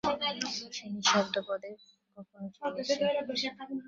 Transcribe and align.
সে 0.75 0.85
নিঃশব্দপদে 0.93 1.71
কখন 2.17 2.39
উঠিয়া 2.47 2.69
গেছে। 2.75 2.93